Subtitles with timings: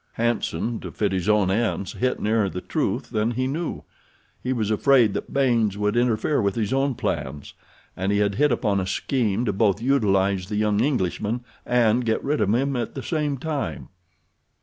[0.13, 3.83] Hanson, to fit his own ends, hit nearer the truth than he knew.
[4.41, 7.53] He was afraid that Baynes would interfere with his own plans,
[7.95, 12.23] and he had hit upon a scheme to both utilize the young Englishman and get
[12.23, 13.89] rid of him at the same time.